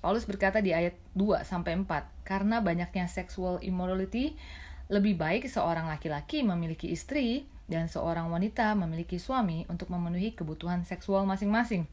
Paulus 0.05 0.29
berkata 0.29 0.61
di 0.61 0.77
ayat 0.77 0.93
2 1.17 1.41
sampai 1.41 1.73
4, 1.73 1.89
karena 2.29 2.61
banyaknya 2.61 3.09
sexual 3.09 3.65
immorality, 3.65 4.37
lebih 4.91 5.15
baik 5.15 5.47
seorang 5.47 5.87
laki-laki 5.87 6.43
memiliki 6.43 6.91
istri 6.91 7.47
dan 7.71 7.87
seorang 7.87 8.29
wanita 8.29 8.75
memiliki 8.75 9.21
suami 9.21 9.65
untuk 9.71 9.93
memenuhi 9.93 10.35
kebutuhan 10.35 10.83
seksual 10.83 11.29
masing-masing. 11.29 11.87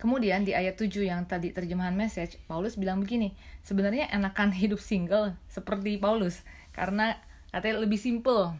Kemudian 0.00 0.48
di 0.48 0.56
ayat 0.56 0.80
7 0.80 1.04
yang 1.04 1.28
tadi 1.28 1.52
terjemahan 1.52 1.92
message, 1.92 2.40
Paulus 2.48 2.80
bilang 2.80 3.04
begini, 3.04 3.36
sebenarnya 3.60 4.08
enakan 4.08 4.48
hidup 4.48 4.80
single 4.80 5.36
seperti 5.52 6.00
Paulus, 6.00 6.40
karena 6.72 7.20
katanya 7.52 7.84
lebih 7.84 8.00
simple. 8.00 8.56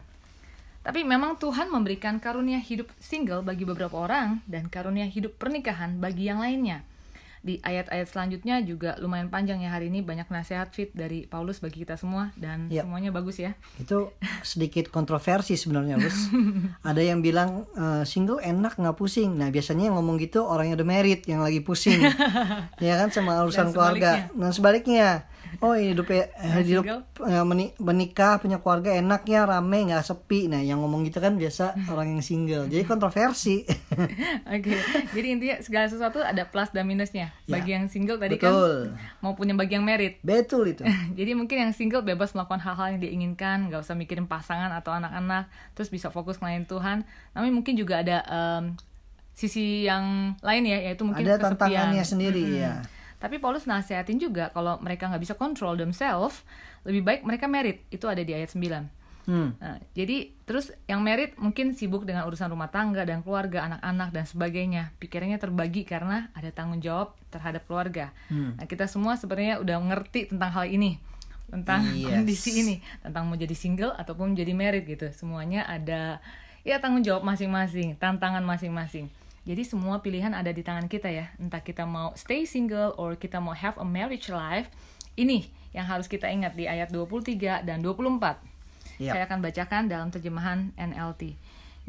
Tapi 0.85 1.01
memang 1.01 1.41
Tuhan 1.41 1.73
memberikan 1.73 2.21
karunia 2.21 2.61
hidup 2.61 2.93
single 3.01 3.41
bagi 3.41 3.65
beberapa 3.65 3.97
orang 4.05 4.45
dan 4.45 4.69
karunia 4.69 5.09
hidup 5.09 5.37
pernikahan 5.41 5.97
bagi 5.97 6.29
yang 6.29 6.41
lainnya 6.41 6.85
di 7.41 7.57
ayat-ayat 7.65 8.05
selanjutnya 8.05 8.61
juga 8.61 8.93
lumayan 9.01 9.33
panjang 9.33 9.65
ya 9.65 9.73
hari 9.73 9.89
ini 9.89 10.05
banyak 10.05 10.29
nasihat 10.29 10.69
fit 10.69 10.93
dari 10.93 11.25
Paulus 11.25 11.57
bagi 11.57 11.81
kita 11.81 11.97
semua 11.97 12.29
dan 12.37 12.69
Yap. 12.69 12.85
semuanya 12.85 13.09
bagus 13.09 13.41
ya. 13.41 13.57
Itu 13.81 14.13
sedikit 14.45 14.93
kontroversi 14.93 15.57
sebenarnya, 15.57 15.97
Bos. 15.97 16.29
Ada 16.89 17.01
yang 17.01 17.25
bilang 17.25 17.65
eh, 17.73 18.05
single 18.05 18.45
enak 18.45 18.77
nggak 18.77 18.93
pusing. 18.93 19.41
Nah, 19.41 19.49
biasanya 19.49 19.89
yang 19.89 19.97
ngomong 19.97 20.21
gitu 20.21 20.45
orang 20.45 20.69
yang 20.69 20.77
udah 20.77 20.89
married 20.89 21.25
yang 21.25 21.41
lagi 21.41 21.65
pusing. 21.65 21.97
ya 22.85 22.93
kan 23.01 23.09
sama 23.09 23.41
urusan 23.41 23.69
Dan 23.69 23.73
keluarga. 23.73 24.11
Nah, 24.37 24.53
sebaliknya. 24.53 25.25
Oh, 25.61 25.71
hidup 25.71 26.09
Yang 26.09 26.27
hidup 26.65 26.83
single? 26.83 27.01
eh, 27.23 27.43
meni- 27.43 27.73
menikah 27.77 28.37
punya 28.37 28.57
keluarga 28.57 28.91
enak 28.91 29.21
ya, 29.23 29.45
rame 29.45 29.85
nggak 29.85 30.01
sepi. 30.01 30.45
Nah, 30.45 30.57
yang 30.57 30.77
ngomong 30.77 31.05
gitu 31.05 31.17
kan 31.17 31.37
biasa 31.37 31.77
orang 31.93 32.11
yang 32.11 32.21
single. 32.21 32.65
Jadi 32.65 32.81
kontroversi. 32.81 33.61
Oke. 34.57 34.73
Jadi 35.07 35.27
intinya 35.29 35.55
segala 35.59 35.85
sesuatu 35.85 36.17
ada 36.17 36.43
plus 36.43 36.69
dan 36.69 36.83
minusnya. 36.83 37.29
Ya. 37.45 37.51
Bagi 37.51 37.71
yang 37.71 37.85
single 37.85 38.17
tadi 38.17 38.35
Betul. 38.35 38.89
kan 38.89 38.97
maupun 39.21 39.45
yang 39.45 39.55
bagi 39.55 39.73
yang 39.73 39.83
married. 39.83 40.17
Betul 40.21 40.71
itu. 40.71 40.81
Jadi 41.19 41.31
mungkin 41.31 41.57
yang 41.59 41.71
single 41.71 42.01
bebas 42.01 42.31
melakukan 42.31 42.57
hal-hal 42.59 42.87
yang 42.91 43.01
diinginkan, 43.01 43.69
nggak 43.69 43.81
usah 43.81 43.93
mikirin 43.93 44.25
pasangan 44.25 44.71
atau 44.71 44.91
anak-anak, 44.91 45.45
terus 45.71 45.87
bisa 45.87 46.09
fokus 46.09 46.37
ngelayan 46.37 46.65
Tuhan. 46.65 47.05
Tapi 47.31 47.47
mungkin 47.47 47.75
juga 47.75 48.01
ada 48.01 48.25
em, 48.25 48.73
sisi 49.31 49.83
yang 49.83 50.33
lain 50.39 50.63
ya, 50.63 50.81
yaitu 50.83 51.01
mungkin 51.01 51.21
Ada 51.21 51.37
kesepian. 51.37 51.53
tantangannya 51.55 52.03
sendiri 52.03 52.43
Mm-mm. 52.43 52.61
ya. 52.61 52.73
Tapi 53.21 53.37
Paulus 53.37 53.69
nasihatin 53.69 54.17
juga 54.17 54.49
kalau 54.49 54.81
mereka 54.81 55.05
nggak 55.05 55.21
bisa 55.21 55.35
control 55.37 55.77
themselves, 55.77 56.41
lebih 56.81 57.05
baik 57.05 57.21
mereka 57.21 57.45
merit. 57.45 57.85
Itu 57.93 58.09
ada 58.09 58.25
di 58.25 58.33
ayat 58.33 58.49
9. 58.49 58.89
Hmm. 59.29 59.53
Nah, 59.61 59.77
jadi 59.93 60.33
terus 60.49 60.73
yang 60.89 61.05
merit 61.05 61.37
mungkin 61.37 61.77
sibuk 61.77 62.09
dengan 62.09 62.25
urusan 62.25 62.49
rumah 62.49 62.73
tangga 62.73 63.05
dan 63.05 63.21
keluarga, 63.21 63.69
anak-anak 63.69 64.09
dan 64.09 64.25
sebagainya. 64.25 64.83
Pikirannya 64.97 65.37
terbagi 65.37 65.85
karena 65.85 66.33
ada 66.33 66.49
tanggung 66.49 66.81
jawab 66.81 67.13
terhadap 67.29 67.69
keluarga. 67.69 68.09
Hmm. 68.33 68.57
Nah, 68.57 68.65
kita 68.65 68.89
semua 68.89 69.13
sebenarnya 69.21 69.61
udah 69.61 69.77
ngerti 69.77 70.33
tentang 70.33 70.51
hal 70.57 70.65
ini, 70.65 70.97
tentang 71.53 71.85
Yes. 71.93 72.09
kondisi 72.09 72.51
ini, 72.65 72.75
tentang 73.05 73.29
mau 73.29 73.37
jadi 73.37 73.53
single 73.53 73.93
ataupun 73.93 74.33
menjadi 74.33 74.53
merit 74.57 74.83
gitu. 74.89 75.05
Semuanya 75.13 75.69
ada 75.69 76.17
ya 76.65 76.81
tanggung 76.81 77.05
jawab 77.05 77.21
masing-masing, 77.21 78.01
tantangan 78.01 78.41
masing-masing. 78.41 79.09
Jadi 79.41 79.65
semua 79.65 80.05
pilihan 80.05 80.37
ada 80.37 80.53
di 80.53 80.61
tangan 80.61 80.85
kita 80.85 81.09
ya. 81.09 81.33
Entah 81.41 81.65
kita 81.65 81.81
mau 81.89 82.13
stay 82.13 82.45
single 82.45 82.93
or 83.01 83.17
kita 83.17 83.41
mau 83.41 83.57
have 83.57 83.77
a 83.81 83.87
marriage 83.87 84.29
life. 84.29 84.69
Ini 85.17 85.49
yang 85.73 85.89
harus 85.89 86.05
kita 86.05 86.29
ingat 86.29 86.53
di 86.53 86.69
ayat 86.69 86.93
23 86.93 87.65
dan 87.65 87.81
24. 87.81 88.37
Yap. 89.01 89.17
Saya 89.17 89.23
akan 89.25 89.39
bacakan 89.41 89.83
dalam 89.89 90.13
terjemahan 90.13 90.69
NLT. 90.77 91.33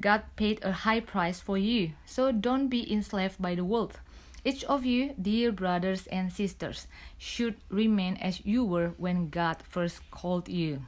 God 0.00 0.24
paid 0.40 0.64
a 0.64 0.88
high 0.88 1.04
price 1.04 1.44
for 1.44 1.60
you, 1.60 1.92
so 2.08 2.32
don't 2.32 2.72
be 2.72 2.88
enslaved 2.88 3.36
by 3.36 3.52
the 3.52 3.66
world. 3.66 4.00
Each 4.42 4.64
of 4.64 4.82
you, 4.82 5.14
dear 5.20 5.52
brothers 5.52 6.08
and 6.08 6.32
sisters, 6.32 6.90
should 7.20 7.60
remain 7.68 8.18
as 8.18 8.42
you 8.42 8.64
were 8.64 8.96
when 8.96 9.28
God 9.28 9.60
first 9.62 10.02
called 10.10 10.48
you. 10.48 10.82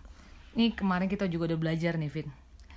Ini 0.56 0.75
kemarin 0.75 1.06
kita 1.06 1.28
juga 1.30 1.54
udah 1.54 1.61
belajar 1.61 1.94
nih, 1.94 2.11
Fit. 2.11 2.26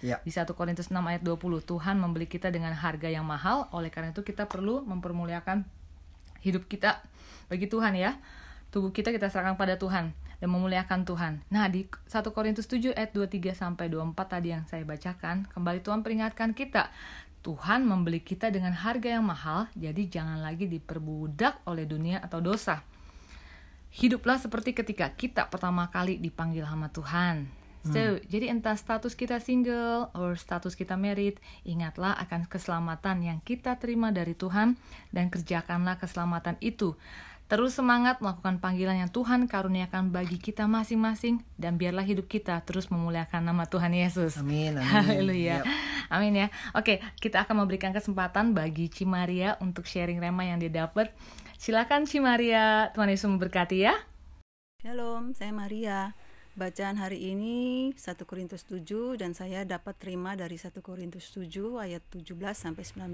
Ya. 0.05 0.21
Di 0.21 0.29
1 0.29 0.45
Korintus 0.53 0.93
6 0.93 0.97
ayat 1.01 1.25
20, 1.25 1.65
Tuhan 1.65 1.95
membeli 1.97 2.29
kita 2.29 2.53
dengan 2.53 2.73
harga 2.77 3.09
yang 3.09 3.25
mahal, 3.25 3.65
oleh 3.73 3.89
karena 3.89 4.13
itu 4.13 4.21
kita 4.21 4.45
perlu 4.45 4.85
mempermuliakan 4.85 5.65
hidup 6.45 6.69
kita 6.69 7.01
bagi 7.49 7.65
Tuhan 7.65 7.97
ya. 7.97 8.21
Tubuh 8.69 8.93
kita 8.93 9.09
kita 9.15 9.31
serahkan 9.31 9.57
pada 9.57 9.79
Tuhan 9.79 10.13
dan 10.37 10.49
memuliakan 10.53 11.01
Tuhan. 11.07 11.41
Nah, 11.49 11.65
di 11.71 11.89
1 11.89 12.35
Korintus 12.35 12.69
7 12.69 12.93
ayat 12.93 13.15
23 13.15 13.57
sampai 13.57 13.89
24 13.89 14.13
tadi 14.37 14.53
yang 14.53 14.63
saya 14.69 14.85
bacakan, 14.85 15.49
kembali 15.49 15.79
Tuhan 15.81 16.05
peringatkan 16.05 16.53
kita, 16.53 16.93
Tuhan 17.41 17.87
membeli 17.87 18.21
kita 18.21 18.51
dengan 18.53 18.75
harga 18.75 19.17
yang 19.17 19.25
mahal, 19.25 19.71
jadi 19.73 20.03
jangan 20.05 20.43
lagi 20.43 20.67
diperbudak 20.67 21.63
oleh 21.65 21.87
dunia 21.87 22.21
atau 22.21 22.43
dosa. 22.43 22.83
Hiduplah 23.97 24.37
seperti 24.37 24.75
ketika 24.75 25.09
kita 25.15 25.47
pertama 25.47 25.89
kali 25.89 26.19
dipanggil 26.19 26.67
sama 26.67 26.91
Tuhan. 26.91 27.66
So, 27.93 28.03
jadi 28.27 28.51
entah 28.51 28.75
status 28.75 29.15
kita 29.15 29.39
single 29.39 30.11
or 30.17 30.35
status 30.35 30.75
kita 30.75 30.99
married, 30.99 31.39
ingatlah 31.63 32.15
akan 32.19 32.47
keselamatan 32.47 33.23
yang 33.23 33.39
kita 33.41 33.79
terima 33.79 34.11
dari 34.11 34.35
Tuhan 34.35 34.75
dan 35.11 35.31
kerjakanlah 35.31 35.99
keselamatan 36.01 36.59
itu. 36.59 36.95
Terus 37.47 37.79
semangat 37.79 38.19
melakukan 38.19 38.59
panggilan 38.59 39.07
yang 39.07 39.07
Tuhan 39.07 39.47
karuniakan 39.47 40.11
bagi 40.11 40.35
kita 40.35 40.67
masing-masing 40.67 41.39
dan 41.55 41.79
biarlah 41.79 42.03
hidup 42.03 42.27
kita 42.27 42.59
terus 42.67 42.91
memuliakan 42.91 43.39
nama 43.39 43.63
Tuhan 43.63 43.95
Yesus. 43.95 44.35
Amin, 44.43 44.75
amin. 44.75 44.83
Haleluya. 44.83 45.63
Yap. 45.63 45.65
Amin 46.11 46.35
ya. 46.35 46.51
Oke, 46.75 46.99
kita 47.23 47.47
akan 47.47 47.63
memberikan 47.63 47.95
kesempatan 47.95 48.51
bagi 48.51 48.91
Cimaria 48.91 49.55
untuk 49.63 49.87
sharing 49.87 50.19
rema 50.19 50.43
yang 50.43 50.59
dia 50.59 50.83
dapat. 50.83 51.15
Silakan 51.55 52.03
Cimaria, 52.03 52.91
Tuhan 52.91 53.15
Yesus 53.15 53.31
memberkati 53.31 53.79
ya. 53.79 53.95
Shalom, 54.83 55.31
saya 55.31 55.55
Maria. 55.55 56.26
Bacaan 56.57 56.97
hari 56.97 57.37
ini 57.37 57.93
1 57.93 58.17
Korintus 58.25 58.65
7 58.65 59.13
dan 59.21 59.37
saya 59.37 59.61
dapat 59.61 59.93
terima 60.01 60.33
dari 60.33 60.57
1 60.57 60.73
Korintus 60.81 61.29
7 61.29 61.77
ayat 61.77 62.01
17 62.09 62.33
sampai 62.33 62.81
19. 62.81 63.13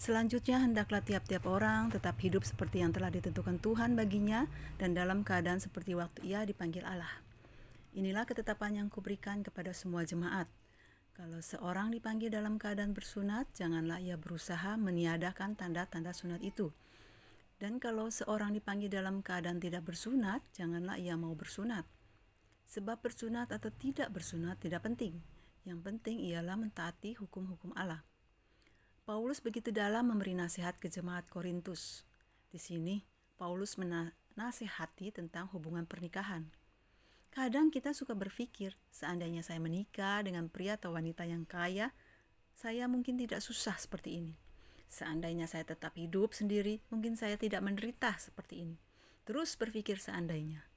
Selanjutnya 0.00 0.64
hendaklah 0.64 1.04
tiap-tiap 1.04 1.44
orang 1.44 1.92
tetap 1.92 2.16
hidup 2.24 2.40
seperti 2.48 2.80
yang 2.80 2.96
telah 2.96 3.12
ditentukan 3.12 3.60
Tuhan 3.60 3.92
baginya 3.92 4.48
dan 4.80 4.96
dalam 4.96 5.20
keadaan 5.20 5.60
seperti 5.60 5.92
waktu 5.92 6.32
ia 6.32 6.40
dipanggil 6.48 6.80
Allah. 6.88 7.12
Inilah 7.92 8.24
ketetapan 8.24 8.80
yang 8.80 8.88
kuberikan 8.88 9.44
kepada 9.44 9.76
semua 9.76 10.08
jemaat. 10.08 10.48
Kalau 11.12 11.44
seorang 11.44 11.92
dipanggil 11.92 12.32
dalam 12.32 12.56
keadaan 12.56 12.96
bersunat, 12.96 13.52
janganlah 13.52 14.00
ia 14.00 14.16
berusaha 14.16 14.80
meniadakan 14.80 15.60
tanda-tanda 15.60 16.16
sunat 16.16 16.40
itu. 16.40 16.72
Dan 17.60 17.76
kalau 17.76 18.08
seorang 18.08 18.56
dipanggil 18.56 18.88
dalam 18.88 19.20
keadaan 19.20 19.60
tidak 19.60 19.84
bersunat, 19.84 20.40
janganlah 20.56 20.96
ia 20.96 21.20
mau 21.20 21.36
bersunat. 21.36 21.84
Sebab 22.70 23.02
bersunat 23.02 23.50
atau 23.50 23.74
tidak 23.74 24.14
bersunat 24.14 24.62
tidak 24.62 24.86
penting. 24.86 25.18
Yang 25.66 25.80
penting 25.82 26.22
ialah 26.22 26.54
mentaati 26.54 27.18
hukum-hukum 27.18 27.74
Allah. 27.74 28.06
Paulus 29.02 29.42
begitu 29.42 29.74
dalam 29.74 30.06
memberi 30.06 30.38
nasihat 30.38 30.78
ke 30.78 30.86
jemaat 30.86 31.26
Korintus. 31.26 32.06
Di 32.46 32.62
sini, 32.62 33.02
Paulus 33.34 33.74
menasihati 33.74 35.10
tentang 35.10 35.50
hubungan 35.50 35.82
pernikahan. 35.82 36.46
Kadang 37.34 37.74
kita 37.74 37.90
suka 37.90 38.14
berpikir, 38.14 38.78
seandainya 38.94 39.42
saya 39.42 39.58
menikah 39.58 40.22
dengan 40.22 40.46
pria 40.46 40.78
atau 40.78 40.94
wanita 40.94 41.26
yang 41.26 41.42
kaya, 41.42 41.90
saya 42.54 42.86
mungkin 42.86 43.18
tidak 43.18 43.42
susah 43.42 43.74
seperti 43.82 44.22
ini. 44.22 44.34
Seandainya 44.86 45.50
saya 45.50 45.66
tetap 45.66 45.98
hidup 45.98 46.34
sendiri, 46.34 46.78
mungkin 46.90 47.18
saya 47.18 47.34
tidak 47.34 47.66
menderita 47.66 48.14
seperti 48.14 48.62
ini. 48.62 48.78
Terus 49.26 49.58
berpikir 49.58 49.98
seandainya. 49.98 50.69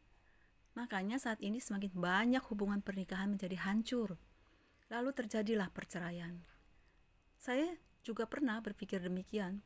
Makanya 0.74 1.22
saat 1.22 1.38
ini 1.42 1.62
semakin 1.62 1.94
banyak 1.94 2.44
hubungan 2.50 2.82
pernikahan 2.82 3.30
menjadi 3.30 3.62
hancur. 3.62 4.18
Lalu 4.90 5.10
terjadilah 5.14 5.70
perceraian. 5.70 6.42
Saya 7.38 7.78
juga 8.02 8.26
pernah 8.26 8.58
berpikir 8.58 8.98
demikian. 9.02 9.62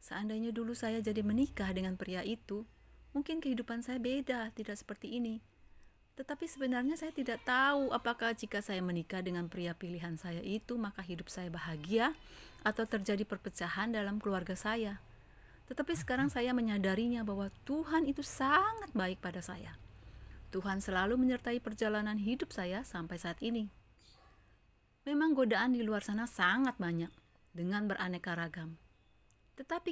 Seandainya 0.00 0.52
dulu 0.52 0.72
saya 0.72 1.02
jadi 1.04 1.20
menikah 1.20 1.72
dengan 1.76 1.98
pria 2.00 2.24
itu, 2.24 2.64
mungkin 3.12 3.40
kehidupan 3.40 3.84
saya 3.84 4.00
beda, 4.00 4.52
tidak 4.56 4.76
seperti 4.80 5.16
ini. 5.16 5.40
Tetapi 6.16 6.48
sebenarnya 6.48 6.96
saya 6.96 7.12
tidak 7.12 7.44
tahu 7.44 7.92
apakah 7.92 8.32
jika 8.32 8.64
saya 8.64 8.80
menikah 8.80 9.20
dengan 9.20 9.52
pria 9.52 9.76
pilihan 9.76 10.16
saya 10.16 10.40
itu, 10.40 10.80
maka 10.80 11.04
hidup 11.04 11.28
saya 11.28 11.52
bahagia 11.52 12.16
atau 12.64 12.88
terjadi 12.88 13.28
perpecahan 13.28 13.92
dalam 13.92 14.16
keluarga 14.16 14.56
saya. 14.56 14.96
Tetapi 15.68 15.92
sekarang 15.92 16.32
saya 16.32 16.56
menyadarinya 16.56 17.20
bahwa 17.26 17.52
Tuhan 17.68 18.08
itu 18.08 18.24
sangat 18.24 18.88
baik 18.96 19.20
pada 19.20 19.44
saya. 19.44 19.76
Tuhan 20.54 20.78
selalu 20.78 21.18
menyertai 21.18 21.58
perjalanan 21.58 22.16
hidup 22.16 22.54
saya 22.54 22.86
sampai 22.86 23.18
saat 23.18 23.42
ini. 23.42 23.66
Memang 25.06 25.34
godaan 25.38 25.74
di 25.74 25.86
luar 25.86 26.02
sana 26.02 26.26
sangat 26.26 26.78
banyak 26.82 27.10
dengan 27.54 27.86
beraneka 27.86 28.34
ragam. 28.34 28.74
Tetapi 29.54 29.90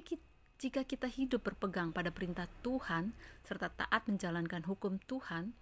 jika 0.58 0.82
kita 0.82 1.06
hidup 1.06 1.46
berpegang 1.46 1.94
pada 1.94 2.10
perintah 2.10 2.50
Tuhan 2.66 3.14
serta 3.46 3.70
taat 3.70 4.06
menjalankan 4.10 4.66
hukum 4.66 4.98
Tuhan, 5.06 5.54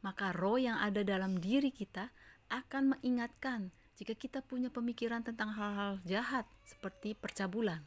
maka 0.00 0.32
roh 0.32 0.56
yang 0.56 0.80
ada 0.80 1.04
dalam 1.04 1.40
diri 1.40 1.72
kita 1.72 2.12
akan 2.48 2.96
mengingatkan 2.96 3.72
jika 3.96 4.16
kita 4.16 4.40
punya 4.40 4.72
pemikiran 4.72 5.20
tentang 5.20 5.52
hal-hal 5.52 6.00
jahat 6.08 6.48
seperti 6.64 7.12
percabulan. 7.12 7.84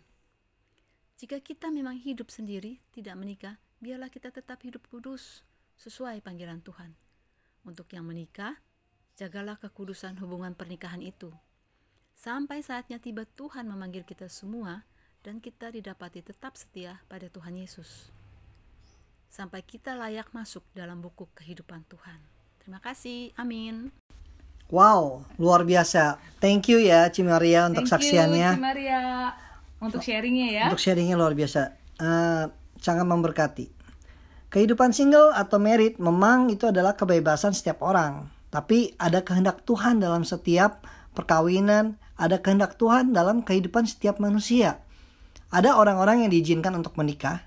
Jika 1.18 1.42
kita 1.42 1.74
memang 1.74 1.98
hidup 1.98 2.30
sendiri, 2.30 2.82
tidak 2.94 3.18
menikah, 3.18 3.56
biarlah 3.82 4.10
kita 4.10 4.30
tetap 4.30 4.62
hidup 4.62 4.86
kudus 4.90 5.42
sesuai 5.84 6.24
panggilan 6.24 6.64
Tuhan. 6.64 6.96
Untuk 7.68 7.92
yang 7.92 8.08
menikah, 8.08 8.56
jagalah 9.20 9.60
kekudusan 9.60 10.16
hubungan 10.24 10.56
pernikahan 10.56 11.04
itu. 11.04 11.36
Sampai 12.16 12.64
saatnya 12.64 13.04
tiba 13.04 13.28
Tuhan 13.28 13.68
memanggil 13.68 14.08
kita 14.08 14.32
semua 14.32 14.88
dan 15.28 15.44
kita 15.44 15.76
didapati 15.76 16.24
tetap 16.24 16.56
setia 16.56 17.04
pada 17.12 17.28
Tuhan 17.28 17.60
Yesus. 17.60 18.08
Sampai 19.28 19.66
kita 19.66 19.98
layak 19.98 20.32
masuk 20.32 20.64
dalam 20.72 21.04
buku 21.04 21.28
kehidupan 21.36 21.84
Tuhan. 21.92 22.20
Terima 22.64 22.80
kasih. 22.80 23.36
Amin. 23.36 23.92
Wow, 24.72 25.28
luar 25.36 25.68
biasa. 25.68 26.16
Thank 26.40 26.72
you 26.72 26.80
ya 26.80 27.12
Cimaria 27.12 27.68
untuk 27.68 27.84
Thank 27.84 28.08
saksiannya. 28.08 28.50
you, 28.56 28.60
Cimaria. 28.62 29.02
Untuk 29.84 30.00
sharingnya 30.00 30.48
ya. 30.48 30.66
Untuk 30.72 30.80
sharingnya 30.80 31.20
luar 31.20 31.36
biasa. 31.36 31.76
Eh, 32.00 32.44
sangat 32.80 33.04
memberkati. 33.04 33.83
Kehidupan 34.54 34.94
single 34.94 35.34
atau 35.34 35.58
married 35.58 35.98
memang 35.98 36.54
itu 36.54 36.70
adalah 36.70 36.94
kebebasan 36.94 37.58
setiap 37.58 37.82
orang. 37.82 38.30
Tapi 38.54 38.94
ada 39.02 39.26
kehendak 39.26 39.66
Tuhan 39.66 39.98
dalam 39.98 40.22
setiap 40.22 40.86
perkawinan, 41.18 41.98
ada 42.22 42.38
kehendak 42.38 42.78
Tuhan 42.78 43.18
dalam 43.18 43.42
kehidupan 43.42 43.90
setiap 43.90 44.22
manusia. 44.22 44.86
Ada 45.50 45.74
orang-orang 45.74 46.22
yang 46.22 46.30
diizinkan 46.30 46.78
untuk 46.78 46.94
menikah, 47.02 47.42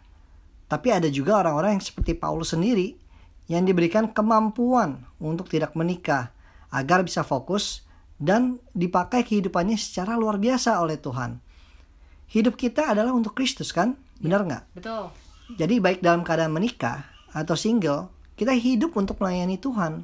tapi 0.66 0.90
ada 0.90 1.06
juga 1.06 1.38
orang-orang 1.38 1.78
yang 1.78 1.84
seperti 1.86 2.18
Paulus 2.18 2.50
sendiri 2.50 2.98
yang 3.46 3.62
diberikan 3.62 4.10
kemampuan 4.10 5.06
untuk 5.22 5.46
tidak 5.46 5.78
menikah 5.78 6.34
agar 6.74 7.06
bisa 7.06 7.22
fokus 7.22 7.86
dan 8.18 8.58
dipakai 8.74 9.22
kehidupannya 9.22 9.78
secara 9.78 10.18
luar 10.18 10.42
biasa 10.42 10.82
oleh 10.82 10.98
Tuhan. 10.98 11.38
Hidup 12.34 12.58
kita 12.58 12.90
adalah 12.90 13.14
untuk 13.14 13.38
Kristus 13.38 13.70
kan? 13.70 13.94
Benar 14.18 14.42
nggak? 14.42 14.62
Betul. 14.74 15.25
Jadi 15.54 15.78
baik 15.78 16.02
dalam 16.02 16.26
keadaan 16.26 16.50
menikah 16.50 17.06
atau 17.30 17.54
single, 17.54 18.10
kita 18.34 18.50
hidup 18.50 18.98
untuk 18.98 19.22
melayani 19.22 19.54
Tuhan. 19.62 20.02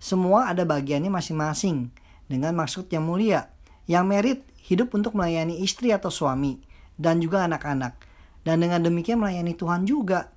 Semua 0.00 0.48
ada 0.48 0.64
bagiannya 0.64 1.12
masing-masing 1.12 1.92
dengan 2.24 2.56
maksud 2.56 2.88
yang 2.88 3.04
mulia. 3.04 3.52
Yang 3.84 4.04
merit 4.08 4.40
hidup 4.64 4.96
untuk 4.96 5.12
melayani 5.12 5.60
istri 5.60 5.92
atau 5.92 6.08
suami 6.08 6.56
dan 6.96 7.20
juga 7.20 7.44
anak-anak. 7.44 8.00
Dan 8.40 8.64
dengan 8.64 8.80
demikian 8.80 9.20
melayani 9.20 9.52
Tuhan 9.52 9.84
juga. 9.84 10.32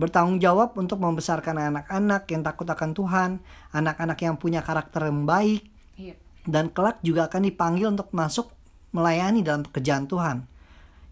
bertanggung 0.00 0.40
jawab 0.40 0.72
untuk 0.80 0.96
membesarkan 0.96 1.60
anak-anak 1.60 2.24
yang 2.32 2.40
takut 2.40 2.64
akan 2.64 2.96
Tuhan, 2.96 3.30
anak-anak 3.76 4.16
yang 4.24 4.40
punya 4.40 4.64
karakter 4.64 5.12
yang 5.12 5.28
baik, 5.28 5.68
Iya. 6.00 6.16
dan 6.48 6.72
kelak 6.72 7.04
juga 7.04 7.28
akan 7.28 7.44
dipanggil 7.44 7.92
untuk 7.92 8.08
masuk 8.16 8.48
melayani 8.96 9.44
dalam 9.44 9.60
pekerjaan 9.60 10.08
Tuhan. 10.08 10.48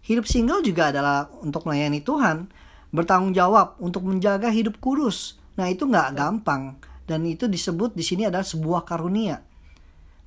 Hidup 0.01 0.25
single 0.25 0.65
juga 0.65 0.89
adalah 0.89 1.29
untuk 1.45 1.69
melayani 1.69 2.01
Tuhan, 2.01 2.49
bertanggung 2.89 3.37
jawab 3.37 3.77
untuk 3.77 4.05
menjaga 4.05 4.49
hidup 4.49 4.81
kudus. 4.81 5.37
Nah 5.57 5.69
itu 5.69 5.85
nggak 5.85 6.15
gampang 6.17 6.77
dan 7.09 7.25
itu 7.25 7.49
disebut 7.49 7.93
di 7.97 8.05
sini 8.05 8.29
adalah 8.29 8.45
sebuah 8.45 8.85
karunia. 8.85 9.41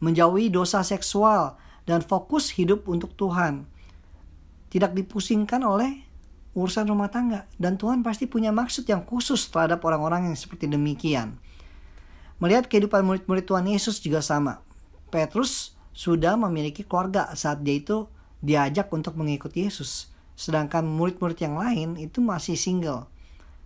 Menjauhi 0.02 0.50
dosa 0.50 0.82
seksual 0.82 1.54
dan 1.86 2.02
fokus 2.02 2.50
hidup 2.54 2.90
untuk 2.90 3.14
Tuhan. 3.14 3.66
Tidak 4.70 4.90
dipusingkan 4.90 5.62
oleh 5.62 6.02
urusan 6.52 6.84
rumah 6.90 7.08
tangga 7.08 7.48
dan 7.56 7.78
Tuhan 7.80 8.04
pasti 8.04 8.28
punya 8.28 8.52
maksud 8.52 8.84
yang 8.84 9.06
khusus 9.06 9.48
terhadap 9.48 9.80
orang-orang 9.86 10.30
yang 10.30 10.36
seperti 10.36 10.68
demikian. 10.68 11.38
Melihat 12.42 12.66
kehidupan 12.66 13.06
murid-murid 13.06 13.46
Tuhan 13.46 13.70
Yesus 13.70 14.02
juga 14.02 14.18
sama. 14.18 14.60
Petrus 15.14 15.78
sudah 15.94 16.34
memiliki 16.34 16.82
keluarga 16.82 17.30
saat 17.38 17.62
dia 17.62 17.78
itu 17.78 18.10
diajak 18.42 18.90
untuk 18.90 19.14
mengikuti 19.14 19.64
Yesus. 19.64 20.11
Sedangkan 20.34 20.84
murid-murid 20.84 21.38
yang 21.40 21.56
lain 21.60 22.00
itu 22.00 22.18
masih 22.18 22.56
single. 22.56 23.06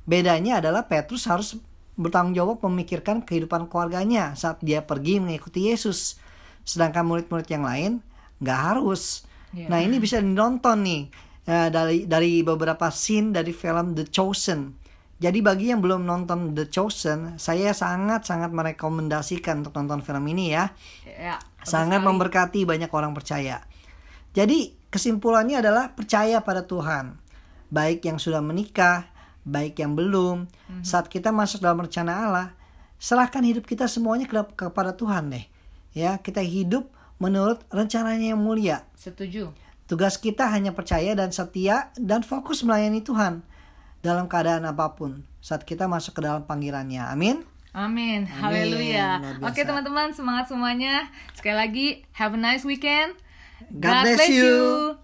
Bedanya 0.07 0.63
adalah 0.63 0.87
Petrus 0.87 1.27
harus 1.27 1.59
bertanggung 1.97 2.37
jawab 2.37 2.61
memikirkan 2.63 3.25
kehidupan 3.25 3.67
keluarganya 3.73 4.37
saat 4.37 4.61
dia 4.61 4.85
pergi 4.85 5.19
mengikuti 5.19 5.73
Yesus. 5.73 6.21
Sedangkan 6.63 7.09
murid-murid 7.09 7.49
yang 7.49 7.65
lain 7.65 7.93
nggak 8.39 8.61
harus. 8.61 9.25
Iya. 9.57 9.73
Nah 9.73 9.81
ini 9.81 9.97
bisa 9.97 10.21
ditonton 10.21 10.79
nih 10.85 11.03
eh, 11.49 11.69
dari 11.73 12.05
dari 12.05 12.45
beberapa 12.45 12.93
scene 12.93 13.33
dari 13.33 13.51
film 13.51 13.97
The 13.97 14.07
Chosen. 14.07 14.77
Jadi 15.17 15.41
bagi 15.41 15.73
yang 15.73 15.81
belum 15.81 16.05
nonton 16.05 16.53
The 16.53 16.69
Chosen, 16.69 17.41
saya 17.41 17.73
sangat-sangat 17.73 18.53
merekomendasikan 18.53 19.65
untuk 19.65 19.73
nonton 19.81 20.05
film 20.05 20.29
ini 20.29 20.53
ya 20.53 20.69
bagus 20.69 21.57
sangat 21.67 22.05
sekali. 22.05 22.09
memberkati 22.13 22.61
banyak 22.63 22.91
orang 22.93 23.13
percaya. 23.17 23.65
Jadi 24.37 24.77
kesimpulannya 24.97 25.61
adalah 25.61 25.93
percaya 25.93 26.41
pada 26.41 26.65
Tuhan. 26.65 27.21
Baik 27.69 28.09
yang 28.09 28.17
sudah 28.17 28.41
menikah, 28.41 29.13
baik 29.45 29.77
yang 29.77 29.93
belum. 29.93 30.49
Mhm. 30.49 30.83
Saat 30.83 31.13
kita 31.13 31.29
masuk 31.37 31.61
dalam 31.61 31.85
rencana 31.85 32.25
Allah, 32.25 32.49
serahkan 32.97 33.45
hidup 33.45 33.69
kita 33.69 33.85
semuanya 33.85 34.25
ke- 34.25 34.57
kepada 34.57 34.97
Tuhan 34.97 35.29
deh. 35.29 35.45
Ya, 35.93 36.17
kita 36.17 36.41
hidup 36.41 36.89
menurut 37.21 37.61
rencananya 37.69 38.33
yang 38.33 38.41
mulia. 38.41 38.89
Setuju. 38.97 39.53
Tugas 39.85 40.17
kita 40.17 40.49
hanya 40.51 40.73
percaya 40.73 41.13
dan 41.15 41.31
setia 41.31 41.93
dan 41.95 42.25
fokus 42.25 42.65
melayani 42.65 43.05
Tuhan 43.05 43.45
dalam 44.03 44.27
keadaan 44.27 44.67
apa 44.67 44.97
pun 44.99 45.23
saat 45.39 45.63
kita 45.63 45.87
masuk 45.87 46.19
ke 46.19 46.21
dalam 46.27 46.43
panggilannya. 46.43 47.07
Amin. 47.07 47.45
Amin. 47.77 48.25
Haleluya. 48.25 49.21
Oke, 49.45 49.63
teman-teman, 49.63 50.09
semangat 50.17 50.49
semuanya. 50.49 51.13
Sekali 51.37 51.57
lagi, 51.61 51.87
have 52.17 52.33
a 52.33 52.41
nice 52.41 52.65
weekend. 52.65 53.13
God 53.81 54.03
bless 54.05 54.29
you. 54.29 54.99